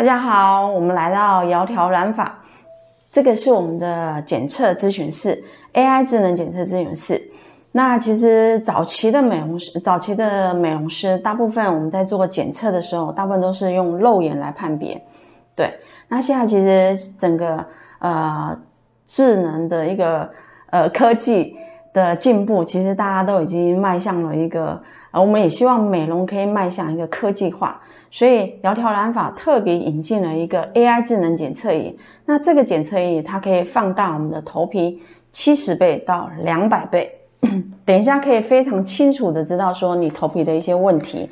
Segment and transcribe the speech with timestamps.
[0.00, 2.34] 大家好，我们来到窈窕染发，
[3.10, 7.22] 这个是我们的检测咨询室，AI 智能检测咨询室。
[7.72, 14.98] 那其实早期的美容师，早期的美容师，大部分我们在做检测的时候，大部分都是用肉眼来判别。
[15.54, 15.70] 对，
[16.08, 17.62] 那现在其实整个
[17.98, 18.58] 呃
[19.04, 20.30] 智能的一个
[20.70, 21.58] 呃科技
[21.92, 24.82] 的进步，其实大家都已经迈向了一个。
[25.12, 27.80] 呃我们也希望美容可以迈向一个科技化，
[28.12, 31.98] 所以窈窕染发特别引进了一个 AI 智能检测仪。
[32.26, 37.12] 那这个检测仪它可以放大我们的头皮七十倍到两百倍，
[37.84, 41.28] 等一下可以非常清楚的知道说你头皮的一些问题。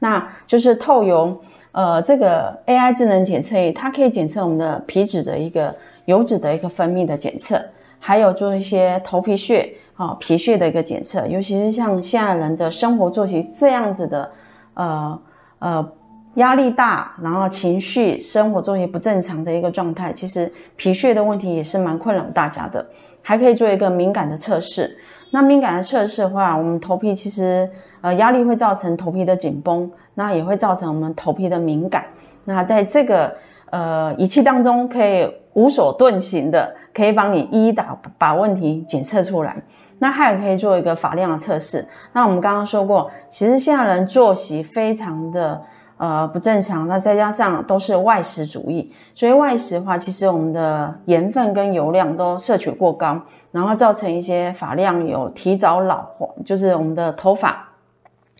[0.00, 1.34] 那就是透油
[1.70, 7.58] 呃这个 AI 智能检测仪，它可以检测我们的皮脂的一个油脂的一个分泌的检测，
[8.02, 9.72] 还有做一些头皮屑。
[9.94, 14.28] 啊，皮屑的一个检测，尤其是像现在人的生活作息这样子的，
[14.74, 15.20] 呃
[15.60, 15.92] 呃，
[16.36, 22.84] 压力大，然后情绪、生活作息不正常的一个状态，其实皮屑的问题也是蛮困扰大家的。
[23.20, 24.98] 还可以做一个敏感的测试。
[25.30, 32.06] 那敏感的测试的话，我们头皮其实呃压力会造成头皮的紧绷，那也会造成我们头皮的敏感。
[32.46, 33.36] 那在这个
[33.72, 39.56] 呃仪器当中，可以无所遁形的，可以帮你一一打把问题检测出来。
[39.98, 41.86] 那还可以做一个发量的测试。
[42.12, 45.62] 那我们刚刚说过，其实现在人作息非常的
[45.96, 53.20] 呃不正常，那再加上都是外食主义，所以外食的话，其实我们的盐分跟油量都摄取过高，
[53.52, 57.68] 然后造成一些发量有提早老化，就是我们的头发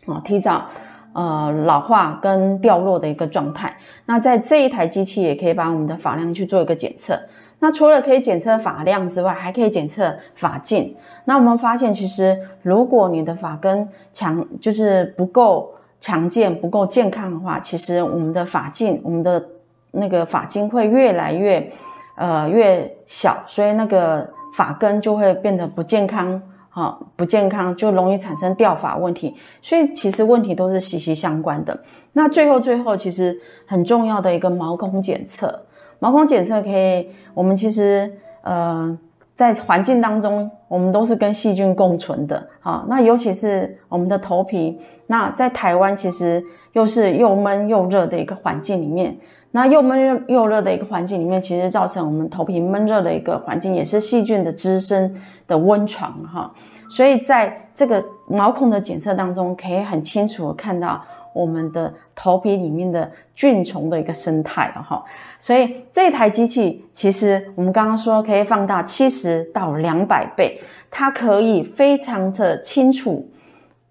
[0.05, 0.65] 啊提早
[1.13, 3.77] 呃老化跟掉落的一个状态。
[4.05, 7.19] 那在这一台机器也可以把我们的发量去做一个检测。
[7.59, 10.93] 那除了可以检测发量之外，还可以检测发径。
[11.23, 19.41] 那我们发现，其实如果你的发根强，就是不够强健、不够健康的话，其实我们的发径、我们的
[19.91, 21.71] 那个发径会越来越
[22.17, 26.41] 呃越小，所以那个发根就会变得不健康，
[26.75, 29.35] 好，不健康就容易产生掉发问题。
[29.61, 31.83] 所以其实问题都是息息相关的。
[32.13, 35.67] 那最后最后，其实很重要的一个毛孔检测。
[35.99, 38.11] 毛孔检测可以，我们其实
[38.41, 38.97] 呃
[39.35, 49.17] 在环境当中，我们都是跟细菌共存的，好，那尤其是我们的头皮，那在台湾其实又是又闷又热的一个环境里面，
[49.51, 56.53] 那又闷又热的一个环境里面，其实造成我们头皮闷热的一个环境，也是细菌的滋生的温床哈，
[56.87, 61.03] 所以在这个毛孔的检测当中，可以很清楚的看到。
[61.33, 65.03] 我们的头皮里面的菌虫的一个生态哈，
[65.37, 70.61] 所以这台机器其实我们刚刚说可以放大七十到两百倍，
[70.91, 73.27] 它可以非常的清楚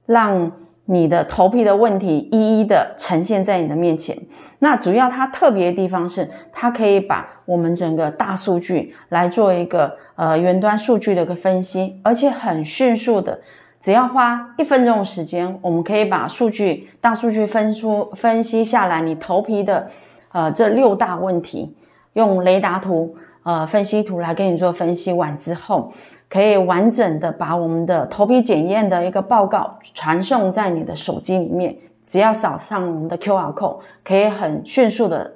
[0.07, 0.53] 让
[0.85, 4.17] 你的头皮的问题一一的呈现在你的面前。
[4.61, 13.41] 那主要它特别的地方是，它可以把我们整个大数据来做一个呃云端数据的一个分析，而且很迅速的。
[13.82, 19.91] 只要花一分钟的时间，我们可以把数据、大数据分出、分析下来，你头皮的
[20.31, 21.75] 呃这六大问题，
[22.12, 25.93] 用雷达图、呃分析图来给你做分析完之后，
[26.31, 31.76] 可以完整的把我们的头皮检验的一个报告传送在你的手机里面。
[32.06, 35.32] 只要扫上我们的 QR code，可以很迅速的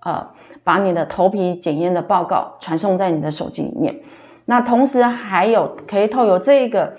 [0.00, 0.26] 呃
[0.64, 3.94] 把你的头皮检验的报告传送在你的手机里面。
[4.46, 6.94] 那同时还有可以透过这个。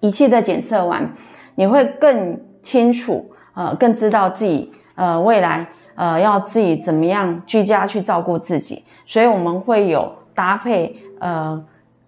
[0.00, 1.14] 仪器的检测完，
[1.54, 8.84] 你会更清楚，呃，更知道自己，呃，未来，呃，要自己怎么样居家去照顾自己。
[9.06, 11.64] 所以我们会有搭配，呃，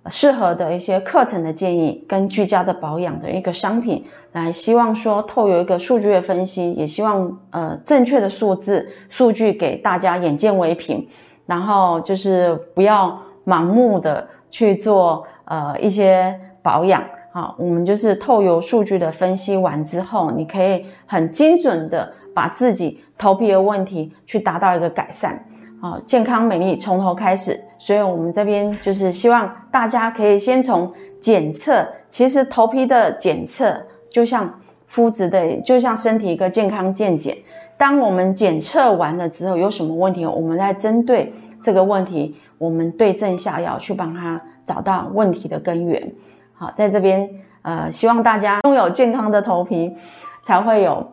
[0.07, 11.09] 适合的一些课程的建议，跟居家的保养的一个商品，来希望说透过一个数据的分析，也希望，呃，正确的数字数据给大家眼见为凭，
[11.47, 17.03] 然后就是不要盲目的去做，呃，一些保养。
[17.31, 25.45] 好，我们就是透过数据的分析完之后，你可以很精准的把自己头皮的问题去达到一个改善。
[25.81, 31.87] 好，健康美丽从头开始，所以我们这边就是希望大家可以先从检测。
[32.09, 37.37] 其实头皮的检测就像肤质的，就像身体一个健康健检。
[37.77, 41.33] 当我们检测完了之后，有什么问题，我们再针对
[41.63, 46.13] 这个问题，我们对症下药，去帮他找到问题的根源。
[46.59, 47.31] 好，在这边，
[47.63, 49.97] 呃，希望大家拥有健康的头皮，
[50.43, 51.13] 才会有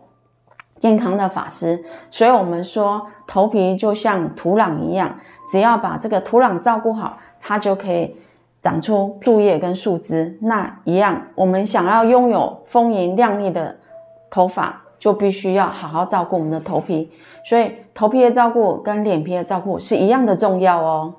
[0.80, 1.84] 健康的发丝。
[2.10, 5.18] 所以我们说，头皮就像土壤一样，
[5.52, 8.16] 只要把这个土壤照顾好，它就可以
[8.60, 10.36] 长出树叶跟树枝。
[10.42, 13.76] 那一样，我们想要拥有丰盈亮丽的
[14.32, 17.12] 头发，就必须要好好照顾我们的头皮。
[17.46, 21.14] 所以头皮的照顾跟脸皮的照顾是一样的重要哦。